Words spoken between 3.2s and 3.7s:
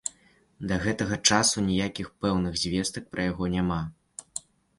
яго